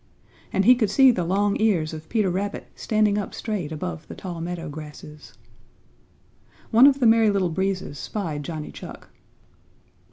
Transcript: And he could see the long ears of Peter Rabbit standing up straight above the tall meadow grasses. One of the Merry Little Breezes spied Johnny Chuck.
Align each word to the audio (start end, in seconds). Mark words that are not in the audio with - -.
And 0.51 0.65
he 0.65 0.73
could 0.73 0.89
see 0.89 1.11
the 1.11 1.23
long 1.23 1.57
ears 1.61 1.93
of 1.93 2.09
Peter 2.09 2.31
Rabbit 2.31 2.65
standing 2.73 3.19
up 3.19 3.35
straight 3.35 3.71
above 3.71 4.07
the 4.07 4.15
tall 4.15 4.41
meadow 4.41 4.67
grasses. 4.67 5.35
One 6.71 6.87
of 6.87 6.99
the 6.99 7.05
Merry 7.05 7.29
Little 7.29 7.49
Breezes 7.51 7.99
spied 7.99 8.41
Johnny 8.43 8.71
Chuck. 8.71 9.09